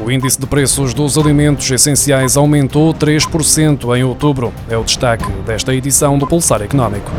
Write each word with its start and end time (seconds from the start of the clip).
O 0.00 0.10
índice 0.10 0.38
de 0.40 0.46
preços 0.46 0.94
dos 0.94 1.18
alimentos 1.18 1.68
essenciais 1.70 2.36
aumentou 2.36 2.94
3% 2.94 3.96
em 3.96 4.04
outubro. 4.04 4.52
É 4.68 4.76
o 4.76 4.84
destaque 4.84 5.30
desta 5.44 5.74
edição 5.74 6.16
do 6.16 6.26
Pulsar 6.26 6.62
Económico. 6.62 7.10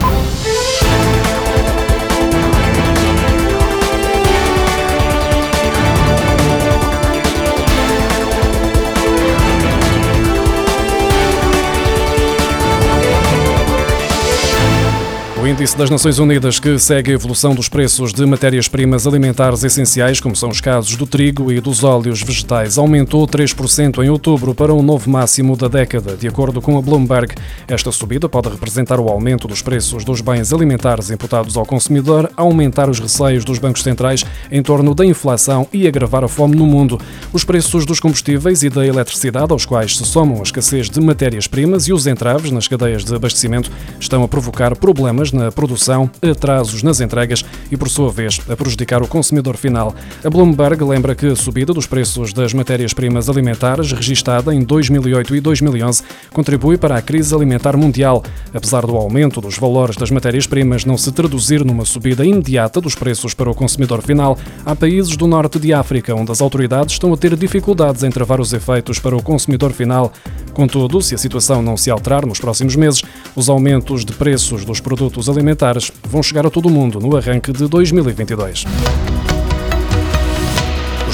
O 15.42 15.48
índice 15.48 15.78
das 15.78 15.90
Nações 15.90 16.20
Unidas, 16.20 16.60
que 16.60 16.78
segue 16.78 17.12
a 17.12 17.14
evolução 17.14 17.56
dos 17.56 17.70
preços 17.70 18.12
de 18.12 18.26
matérias-primas 18.26 19.08
alimentares 19.08 19.64
essenciais, 19.64 20.20
como 20.20 20.36
são 20.36 20.50
os 20.50 20.60
casos 20.60 20.98
do 20.98 21.08
trigo 21.08 21.50
e 21.50 21.62
dos 21.62 21.82
óleos 21.82 22.22
vegetais, 22.22 22.78
aumentou 22.78 23.26
3% 23.26 24.04
em 24.04 24.10
outubro 24.10 24.54
para 24.54 24.74
um 24.74 24.84
novo 24.84 25.10
máximo 25.10 25.56
da 25.56 25.70
década. 25.70 26.18
De 26.18 26.28
acordo 26.28 26.62
com 26.62 26.78
a 26.78 26.82
Bloomberg, 26.82 27.36
esta 27.70 27.90
subida 27.90 28.28
pode 28.28 28.50
representar 28.50 29.00
o 29.00 29.08
aumento 29.08 29.48
dos 29.48 29.62
preços 29.62 30.04
dos 30.04 30.20
bens 30.20 30.52
alimentares 30.52 31.10
imputados 31.10 31.56
ao 31.56 31.66
consumidor, 31.66 32.30
aumentar 32.36 32.90
os 32.90 33.00
receios 33.00 33.46
dos 33.46 33.60
bancos 33.60 33.82
centrais 33.82 34.26
em 34.52 34.62
torno 34.62 34.94
da 34.94 35.06
inflação 35.06 35.66
e 35.72 35.88
agravar 35.88 36.26
a 36.26 36.28
fome 36.28 36.58
no 36.58 36.66
mundo. 36.66 37.00
Os 37.32 37.46
preços 37.46 37.86
dos 37.86 38.02
combustíveis 38.02 38.62
e 38.62 38.70
da 38.70 38.86
eletricidade, 38.86 39.54
aos 39.54 39.66
quais 39.66 39.96
se 39.96 40.04
somam 40.04 40.40
a 40.40 40.44
escassez 40.44 40.90
de 40.90 41.00
matérias-primas 41.00 41.88
e 41.88 41.94
os 41.94 42.08
entraves 42.08 42.52
nas 42.52 42.68
cadeias 42.68 43.06
de 43.06 43.16
abastecimento, 43.16 43.72
estão 43.98 44.22
a 44.22 44.28
provocar 44.28 44.76
problemas 44.76 45.30
na 45.40 45.52
produção, 45.52 46.10
atrasos 46.22 46.84
nas 46.84 47.00
entregas 47.00 47.46
e, 47.72 47.78
por 47.78 47.90
sua 47.90 48.12
vez, 48.12 48.42
a 48.50 48.56
prejudicar 48.56 49.02
o 49.02 49.08
consumidor 49.08 49.56
final. 49.56 49.96
A 50.24 50.30
Bloomberg 50.30 50.84
lembra 50.84 51.16
que 51.16 51.28
a 51.28 51.36
subida 51.36 51.74
dos 51.74 51.88
preços 51.88 52.34
das 52.34 52.54
matérias-primas 52.54 53.30
alimentares, 53.30 53.92
registada 53.92 54.54
em 54.54 54.62
2008 54.62 55.36
e 55.36 55.40
2011, 55.40 56.04
contribui 56.32 56.78
para 56.78 56.98
a 56.98 57.02
crise 57.02 57.34
alimentar 57.34 57.78
mundial. 57.78 58.24
Apesar 58.54 58.86
do 58.86 58.96
aumento 58.96 59.40
dos 59.40 59.58
valores 59.58 59.96
das 59.96 60.12
matérias-primas 60.12 60.84
não 60.84 60.98
se 60.98 61.12
traduzir 61.12 61.64
numa 61.64 61.86
subida 61.86 62.26
imediata 62.26 62.82
dos 62.82 62.96
preços 62.96 63.34
para 63.34 63.50
o 63.50 63.56
consumidor 63.56 64.02
final, 64.02 64.38
há 64.66 64.76
países 64.76 65.16
do 65.16 65.28
norte 65.28 65.58
de 65.58 65.74
África 65.74 66.14
onde 66.14 66.32
as 66.32 66.42
autoridades 66.42 66.94
estão 66.94 67.14
a 67.14 67.18
ter 67.18 67.36
dificuldades 67.38 68.04
em 68.04 68.10
travar 68.10 68.42
os 68.42 68.52
efeitos 68.52 69.00
para 69.00 69.16
o 69.16 69.24
consumidor 69.24 69.72
final. 69.72 70.12
Contudo, 70.60 71.02
se 71.02 71.16
a 71.16 71.18
situação 71.18 71.62
não 71.62 71.78
se 71.78 71.90
alterar 71.90 72.26
nos 72.26 72.38
próximos 72.38 72.76
meses, 72.76 73.02
os 73.34 73.48
aumentos 73.48 74.04
de 74.04 74.12
preços 74.12 74.66
dos 74.66 74.82
produtos 74.82 75.30
alimentares 75.30 75.90
vão 76.04 76.22
chegar 76.22 76.46
a 76.46 76.50
todo 76.50 76.66
o 76.66 76.70
mundo 76.70 77.00
no 77.00 77.16
arranque 77.16 77.54
de 77.54 77.66
2022 77.66 78.66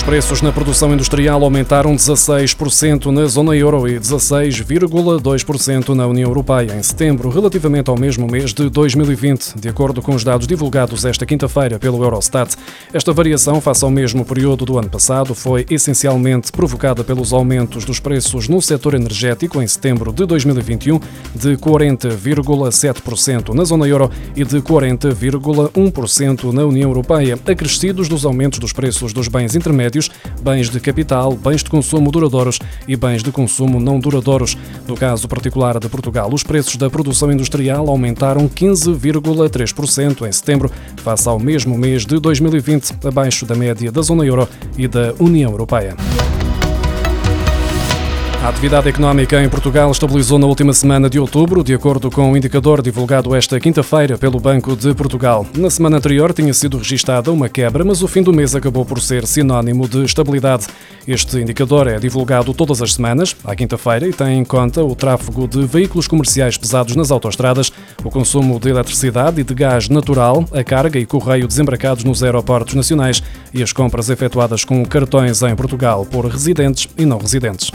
preços 0.03 0.41
na 0.41 0.51
produção 0.51 0.93
industrial 0.93 1.41
aumentaram 1.43 1.95
16% 1.95 3.05
na 3.11 3.27
zona 3.27 3.55
euro 3.55 3.87
e 3.87 3.97
16,2% 3.97 5.89
na 5.89 6.05
União 6.05 6.27
Europeia 6.27 6.75
em 6.75 6.83
setembro, 6.83 7.29
relativamente 7.29 7.89
ao 7.89 7.97
mesmo 7.97 8.27
mês 8.27 8.51
de 8.53 8.67
2020, 8.69 9.53
de 9.55 9.69
acordo 9.69 10.01
com 10.01 10.13
os 10.15 10.23
dados 10.23 10.47
divulgados 10.47 11.05
esta 11.05 11.25
quinta-feira 11.25 11.79
pelo 11.79 12.03
Eurostat. 12.03 12.55
Esta 12.91 13.13
variação, 13.13 13.61
face 13.61 13.85
ao 13.85 13.91
mesmo 13.91 14.25
período 14.25 14.65
do 14.65 14.77
ano 14.77 14.89
passado, 14.89 15.33
foi 15.33 15.65
essencialmente 15.69 16.51
provocada 16.51 17.03
pelos 17.03 17.31
aumentos 17.31 17.85
dos 17.85 17.99
preços 17.99 18.49
no 18.49 18.61
setor 18.61 18.95
energético 18.95 19.61
em 19.61 19.67
setembro 19.67 20.11
de 20.11 20.25
2021, 20.25 20.99
de 21.33 21.55
40,7% 21.57 23.53
na 23.53 23.63
zona 23.63 23.87
euro 23.87 24.11
e 24.35 24.43
de 24.43 24.57
40,1% 24.57 26.51
na 26.51 26.65
União 26.65 26.89
Europeia, 26.89 27.39
acrescidos 27.47 28.09
dos 28.09 28.25
aumentos 28.25 28.59
dos 28.59 28.73
preços 28.73 29.13
dos 29.13 29.27
bens 29.27 29.55
intermédios 29.55 29.84
médios, 29.85 30.09
bens 30.41 30.69
de 30.69 30.79
capital, 30.79 31.33
bens 31.33 31.63
de 31.63 31.69
consumo 31.69 32.11
duradouros 32.11 32.59
e 32.87 32.95
bens 32.95 33.21
de 33.21 33.31
consumo 33.31 33.79
não 33.79 33.99
duradouros. 33.99 34.57
No 34.87 34.95
caso 34.95 35.27
particular 35.27 35.79
de 35.79 35.87
Portugal, 35.87 36.29
os 36.33 36.43
preços 36.43 36.75
da 36.75 36.89
produção 36.89 37.31
industrial 37.31 37.87
aumentaram 37.87 38.49
15,3% 38.49 40.27
em 40.27 40.31
setembro, 40.31 40.71
face 40.97 41.29
ao 41.29 41.39
mesmo 41.39 41.77
mês 41.77 42.05
de 42.05 42.19
2020, 42.19 42.95
abaixo 43.05 43.45
da 43.45 43.55
média 43.55 43.91
da 43.91 44.01
zona 44.01 44.25
euro 44.25 44.49
e 44.77 44.87
da 44.87 45.13
União 45.19 45.51
Europeia. 45.51 45.95
A 48.45 48.49
atividade 48.49 48.87
económica 48.87 49.41
em 49.41 49.49
Portugal 49.49 49.89
estabilizou 49.89 50.37
na 50.37 50.45
última 50.45 50.71
semana 50.71 51.09
de 51.09 51.19
outubro, 51.19 51.63
de 51.63 51.73
acordo 51.73 52.11
com 52.11 52.31
o 52.31 52.37
indicador 52.37 52.79
divulgado 52.79 53.33
esta 53.33 53.59
quinta-feira 53.59 54.19
pelo 54.19 54.39
Banco 54.39 54.75
de 54.75 54.93
Portugal. 54.93 55.47
Na 55.57 55.67
semana 55.71 55.97
anterior 55.97 56.31
tinha 56.31 56.53
sido 56.53 56.77
registada 56.77 57.31
uma 57.31 57.49
quebra, 57.49 57.83
mas 57.83 58.03
o 58.03 58.07
fim 58.07 58.21
do 58.21 58.31
mês 58.31 58.53
acabou 58.53 58.85
por 58.85 59.01
ser 59.01 59.25
sinónimo 59.25 59.89
de 59.89 60.03
estabilidade. 60.03 60.67
Este 61.07 61.39
indicador 61.39 61.87
é 61.87 61.97
divulgado 61.97 62.53
todas 62.53 62.83
as 62.83 62.93
semanas, 62.93 63.35
à 63.43 63.55
quinta-feira, 63.55 64.07
e 64.07 64.13
tem 64.13 64.37
em 64.37 64.45
conta 64.45 64.83
o 64.83 64.93
tráfego 64.93 65.47
de 65.47 65.65
veículos 65.65 66.07
comerciais 66.07 66.55
pesados 66.55 66.95
nas 66.95 67.09
autoestradas, 67.09 67.71
o 68.03 68.11
consumo 68.11 68.59
de 68.59 68.69
eletricidade 68.69 69.41
e 69.41 69.43
de 69.43 69.55
gás 69.55 69.89
natural, 69.89 70.45
a 70.53 70.63
carga 70.63 70.99
e 70.99 71.05
correio 71.07 71.47
desembarcados 71.47 72.03
nos 72.03 72.21
aeroportos 72.21 72.75
nacionais 72.75 73.23
e 73.51 73.63
as 73.63 73.73
compras 73.73 74.11
efetuadas 74.11 74.63
com 74.63 74.85
cartões 74.85 75.41
em 75.41 75.55
Portugal 75.55 76.05
por 76.05 76.27
residentes 76.27 76.87
e 76.95 77.07
não 77.07 77.17
residentes. 77.17 77.71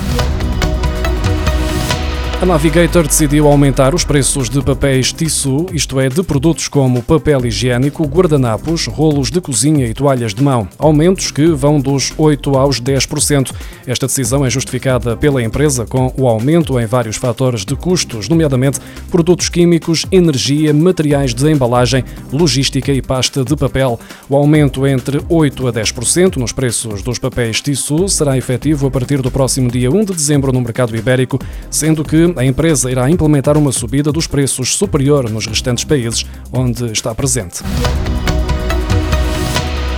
A 2.40 2.46
Navigator 2.46 3.06
decidiu 3.06 3.46
aumentar 3.46 3.94
os 3.94 4.02
preços 4.02 4.48
de 4.48 4.62
papéis 4.62 5.12
tissu, 5.12 5.66
isto 5.74 6.00
é, 6.00 6.08
de 6.08 6.22
produtos 6.22 6.68
como 6.68 7.02
papel 7.02 7.44
higiênico, 7.44 8.02
guardanapos, 8.06 8.86
rolos 8.86 9.30
de 9.30 9.42
cozinha 9.42 9.86
e 9.86 9.92
toalhas 9.92 10.32
de 10.32 10.42
mão. 10.42 10.66
Aumentos 10.78 11.30
que 11.30 11.48
vão 11.48 11.78
dos 11.78 12.12
8% 12.12 12.56
aos 12.56 12.80
10%. 12.80 13.52
Esta 13.86 14.06
decisão 14.06 14.42
é 14.42 14.48
justificada 14.48 15.18
pela 15.18 15.42
empresa 15.42 15.84
com 15.84 16.10
o 16.16 16.26
aumento 16.26 16.80
em 16.80 16.86
vários 16.86 17.18
fatores 17.18 17.62
de 17.62 17.76
custos, 17.76 18.26
nomeadamente 18.26 18.80
produtos 19.10 19.50
químicos, 19.50 20.06
energia, 20.10 20.72
materiais 20.72 21.34
de 21.34 21.46
embalagem, 21.46 22.02
logística 22.32 22.90
e 22.90 23.02
pasta 23.02 23.44
de 23.44 23.54
papel. 23.54 24.00
O 24.30 24.34
aumento 24.34 24.86
entre 24.86 25.18
8% 25.18 25.68
a 25.68 25.72
10% 25.74 26.36
nos 26.36 26.52
preços 26.52 27.02
dos 27.02 27.18
papéis 27.18 27.60
tissu 27.60 28.08
será 28.08 28.38
efetivo 28.38 28.86
a 28.86 28.90
partir 28.90 29.20
do 29.20 29.30
próximo 29.30 29.70
dia 29.70 29.90
1 29.90 30.06
de 30.06 30.14
dezembro 30.14 30.50
no 30.52 30.62
mercado 30.62 30.96
ibérico, 30.96 31.38
sendo 31.68 32.02
que 32.02 32.29
a 32.36 32.44
empresa 32.44 32.90
irá 32.90 33.10
implementar 33.10 33.56
uma 33.56 33.72
subida 33.72 34.12
dos 34.12 34.26
preços 34.26 34.76
superior 34.76 35.28
nos 35.30 35.46
restantes 35.46 35.84
países 35.84 36.26
onde 36.52 36.92
está 36.92 37.14
presente. 37.14 37.62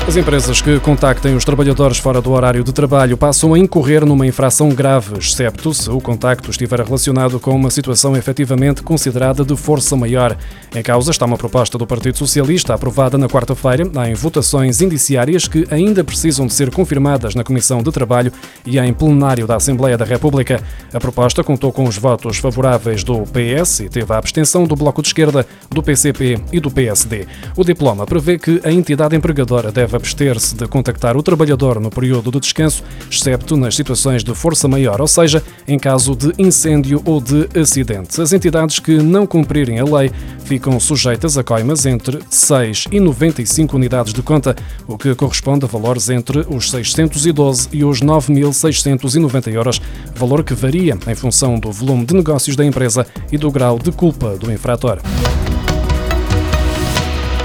As 0.04 0.16
empresas 0.16 0.60
que 0.60 0.80
contactem 0.80 1.36
os 1.36 1.44
trabalhadores 1.44 1.96
fora 1.96 2.20
do 2.20 2.32
horário 2.32 2.64
de 2.64 2.72
trabalho 2.72 3.16
passam 3.16 3.54
a 3.54 3.58
incorrer 3.58 4.04
numa 4.04 4.26
infração 4.26 4.68
grave, 4.68 5.16
excepto 5.16 5.72
se 5.72 5.88
o 5.88 6.00
contacto 6.00 6.50
estiver 6.50 6.80
relacionado 6.80 7.38
com 7.38 7.52
uma 7.52 7.70
situação 7.70 8.16
efetivamente 8.16 8.82
considerada 8.82 9.44
de 9.44 9.56
força 9.56 9.96
maior. 9.96 10.36
Em 10.74 10.82
causa 10.82 11.12
está 11.12 11.24
uma 11.24 11.38
proposta 11.38 11.78
do 11.78 11.86
Partido 11.86 12.18
Socialista 12.18 12.74
aprovada 12.74 13.16
na 13.16 13.28
quarta-feira 13.28 13.84
em 14.06 14.14
votações 14.14 14.80
indiciárias 14.82 15.46
que 15.46 15.66
ainda 15.70 16.02
precisam 16.02 16.46
de 16.46 16.52
ser 16.52 16.70
confirmadas 16.70 17.36
na 17.36 17.44
Comissão 17.44 17.80
de 17.80 17.92
Trabalho 17.92 18.32
e 18.66 18.78
em 18.80 18.92
plenário 18.92 19.46
da 19.46 19.54
Assembleia 19.54 19.96
da 19.96 20.04
República. 20.04 20.60
A 20.92 20.98
proposta 20.98 21.44
contou 21.44 21.72
com 21.72 21.84
os 21.84 21.96
votos 21.96 22.38
favoráveis 22.38 23.04
do 23.04 23.22
PS 23.22 23.80
e 23.80 23.88
teve 23.88 24.12
a 24.12 24.18
abstenção 24.18 24.64
do 24.64 24.74
Bloco 24.74 25.00
de 25.00 25.08
Esquerda, 25.08 25.46
do 25.70 25.82
PCP 25.82 26.40
e 26.52 26.58
do 26.58 26.72
PSD. 26.72 27.26
O 27.56 27.64
diploma 27.64 28.04
prevê 28.04 28.36
que 28.36 28.60
a 28.64 28.70
entidade 28.70 29.14
empregadora 29.14 29.70
deve 29.70 29.91
deve 29.92 29.96
abster-se 29.96 30.54
de 30.54 30.66
contactar 30.66 31.16
o 31.16 31.22
trabalhador 31.22 31.78
no 31.78 31.90
período 31.90 32.30
de 32.30 32.40
descanso, 32.40 32.82
excepto 33.10 33.56
nas 33.56 33.76
situações 33.76 34.24
de 34.24 34.34
força 34.34 34.66
maior, 34.66 35.00
ou 35.00 35.06
seja, 35.06 35.42
em 35.68 35.78
caso 35.78 36.16
de 36.16 36.32
incêndio 36.38 37.02
ou 37.04 37.20
de 37.20 37.48
acidente. 37.58 38.20
As 38.20 38.32
entidades 38.32 38.78
que 38.78 38.96
não 38.96 39.26
cumprirem 39.26 39.78
a 39.78 39.84
lei 39.84 40.10
ficam 40.44 40.78
sujeitas 40.80 41.36
a 41.36 41.44
coimas 41.44 41.84
entre 41.84 42.20
6 42.30 42.86
e 42.90 43.00
95 43.00 43.76
unidades 43.76 44.12
de 44.12 44.22
conta, 44.22 44.56
o 44.86 44.96
que 44.96 45.14
corresponde 45.14 45.64
a 45.64 45.68
valores 45.68 46.08
entre 46.08 46.40
os 46.48 46.70
612 46.70 47.68
e 47.72 47.84
os 47.84 48.00
9.690 48.00 49.52
euros, 49.52 49.80
valor 50.14 50.42
que 50.42 50.54
varia 50.54 50.98
em 51.06 51.14
função 51.14 51.58
do 51.58 51.70
volume 51.70 52.06
de 52.06 52.14
negócios 52.14 52.56
da 52.56 52.64
empresa 52.64 53.06
e 53.30 53.36
do 53.36 53.50
grau 53.50 53.78
de 53.78 53.92
culpa 53.92 54.36
do 54.36 54.50
infrator. 54.50 55.00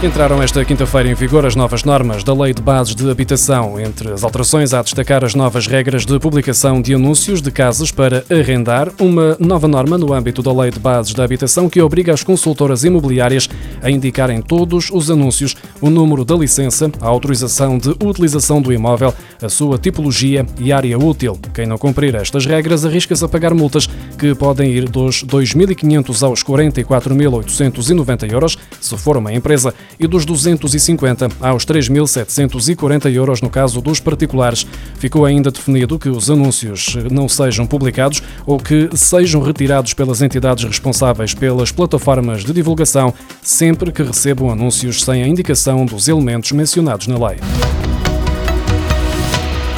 Entraram 0.04 0.44
esta 0.44 0.64
quinta-feira 0.64 1.10
em 1.10 1.16
vigor 1.16 1.44
as 1.44 1.56
novas 1.56 1.84
normas 1.84 2.24
da 2.24 2.32
Lei 2.32 2.54
de 2.54 2.62
Bases 2.62 2.94
de 2.94 3.10
Habitação. 3.10 3.80
Entre 3.80 4.12
as 4.12 4.24
alterações, 4.24 4.72
há 4.72 4.80
a 4.80 4.84
destacar 4.84 5.26
as 5.26 5.34
novas 5.34 5.66
regras 5.66 6.06
de 6.06 6.20
publicação 6.20 6.80
de 6.80 6.94
anúncios 6.94 7.42
de 7.42 7.50
casas 7.50 7.90
para 7.90 8.24
arrendar, 8.30 8.92
uma 9.00 9.36
nova 9.40 9.68
norma 9.68 9.98
no 9.98 10.14
âmbito 10.14 10.44
da 10.44 10.54
Lei 10.54 10.70
de 10.70 10.78
Bases 10.78 11.16
da 11.16 11.24
Habitação 11.24 11.68
que 11.68 11.82
obriga 11.82 12.14
as 12.14 12.22
consultoras 12.22 12.84
imobiliárias 12.84 13.50
a 13.82 13.90
indicar 13.90 14.30
em 14.30 14.40
todos 14.40 14.92
os 14.92 15.10
anúncios 15.10 15.56
o 15.82 15.90
número 15.90 16.24
da 16.24 16.36
licença, 16.36 16.92
a 17.02 17.08
autorização 17.08 17.80
de 17.80 17.90
utilização 17.90 18.62
do 18.62 18.72
imóvel, 18.72 19.12
a 19.42 19.50
sua 19.50 19.78
tipologia 19.78 20.46
e 20.60 20.72
área 20.72 20.98
útil. 20.98 21.38
Quem 21.54 21.66
não 21.66 21.78
cumprir 21.78 22.16
estas 22.16 22.46
regras 22.46 22.86
arrisca-se 22.86 23.24
a 23.24 23.28
pagar 23.28 23.54
multas 23.54 23.88
que 24.18 24.34
podem 24.36 24.72
ir 24.72 24.90
dos 24.90 25.24
2.500 25.24 26.24
aos 26.24 26.44
44.890 26.44 28.32
euros, 28.32 28.58
se 28.80 28.98
for 28.98 29.18
uma 29.18 29.34
empresa, 29.34 29.74
e 30.00 30.08
dos 30.08 30.26
250 30.26 31.30
aos 31.40 31.66
3.740 31.66 33.14
euros 33.14 33.42
no 33.42 33.50
caso 33.50 33.82
dos 33.82 34.00
particulares. 34.00 34.66
Ficou 34.96 35.26
ainda 35.26 35.52
definido 35.52 36.00
que 36.00 36.10
os 36.10 36.30
anúncios 36.30 36.96
não 37.12 37.28
sejam 37.28 37.66
publicados 37.66 38.22
ou 38.46 38.58
que 38.58 38.90
sejam 38.96 39.42
retirados 39.42 39.94
pelas 39.94 40.22
entidades 40.22 40.64
responsáveis 40.64 41.34
pelas 41.34 41.72
plataformas 41.72 42.44
de 42.44 42.54
divulgação 42.54 43.14
sempre 43.42 43.92
que 43.92 44.04
recebam 44.04 44.50
anúncios 44.50 45.04
sem 45.04 45.24
a 45.24 45.28
indicação 45.28 45.86
dos 45.86 46.08
elementos 46.08 46.52
mencionados 46.52 47.08
na 47.08 47.28
lei. 47.28 47.38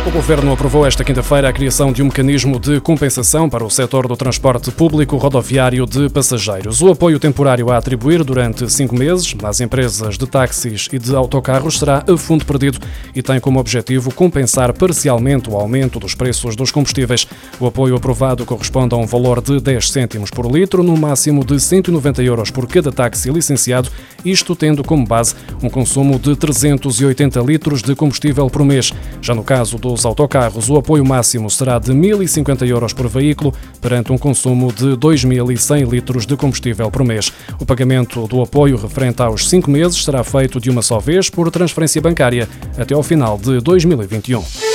O 0.10 0.12
Governo 0.12 0.52
aprovou 0.52 0.88
esta 0.88 1.04
quinta-feira 1.04 1.48
a 1.48 1.54
criação 1.54 1.94
de 1.94 2.02
um 2.02 2.06
mecanismo 2.06 2.60
de 2.60 2.82
compensação 2.82 3.48
para 3.48 3.64
o 3.64 3.70
setor 3.70 4.08
do 4.08 4.18
transporte 4.18 4.72
público 4.72 5.16
rodoviário 5.18 5.86
de 5.86 6.10
passageiros. 6.10 6.82
O 6.82 6.90
apoio 6.90 7.20
temporário 7.20 7.70
a 7.70 7.78
atribuir 7.78 8.24
durante 8.24 8.68
cinco 8.72 8.96
meses 8.96 9.36
às 9.44 9.62
empresas 9.62 10.18
de 10.18 10.26
táxis 10.26 10.88
e 10.92 10.98
de 10.98 11.16
autocarros 11.16 11.78
será 11.78 12.04
a 12.08 12.18
fundo 12.18 12.44
perdido 12.44 12.80
e 13.14 13.22
tem 13.22 13.40
como 13.40 13.60
objetivo 13.60 14.12
compensar 14.12 14.74
parcialmente 14.74 15.48
o 15.48 15.56
aumento 15.56 16.00
dos 16.00 16.16
preços 16.16 16.56
dos 16.56 16.72
combustíveis. 16.72 17.28
O 17.60 17.68
apoio 17.68 17.96
aprovado 17.96 18.48
corresponde 18.48 18.96
a 18.96 18.98
um 18.98 19.06
valor 19.06 19.40
de 19.40 19.60
10 19.60 19.92
cêntimos 19.92 20.32
por 20.32 20.52
litro, 20.52 20.82
no 20.82 20.98
máximo 20.98 21.46
de 21.46 21.60
190 21.60 22.24
euros 22.24 22.50
por 22.50 22.68
cada 22.68 22.92
táxi 22.92 23.30
licenciado, 23.30 23.92
isto 24.26 24.56
tendo 24.56 24.84
como 24.84 25.06
base 25.06 25.36
um 25.62 25.70
consumo 25.70 26.18
de 26.18 26.36
380 26.36 27.40
litros 27.42 27.84
de 27.84 27.94
combustível 27.94 28.50
por 28.50 28.66
mês. 28.66 28.92
Já 29.22 29.36
no 29.36 29.44
caso 29.44 29.78
dos 29.78 29.99
os 30.00 30.06
autocarros, 30.06 30.70
o 30.70 30.78
apoio 30.78 31.06
máximo 31.06 31.50
será 31.50 31.78
de 31.78 31.92
1.050 31.92 32.66
euros 32.66 32.94
por 32.94 33.08
veículo, 33.10 33.54
perante 33.82 34.12
um 34.14 34.18
consumo 34.18 34.72
de 34.72 34.96
2.100 34.96 35.90
litros 35.90 36.26
de 36.26 36.38
combustível 36.38 36.90
por 36.90 37.04
mês. 37.04 37.32
O 37.60 37.66
pagamento 37.66 38.26
do 38.26 38.42
apoio 38.42 38.78
referente 38.78 39.22
aos 39.22 39.50
cinco 39.50 39.70
meses 39.70 40.02
será 40.04 40.24
feito 40.24 40.60
de 40.60 40.70
uma 40.70 40.82
só 40.82 41.00
vez 41.00 41.30
por 41.30 41.52
transferência 41.52 42.02
bancária 42.02 42.48
até 42.78 42.94
ao 42.94 43.04
final 43.04 43.38
de 43.38 43.60
2021. 43.60 44.69